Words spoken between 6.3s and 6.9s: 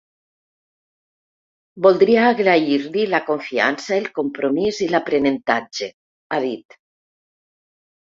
ha dit.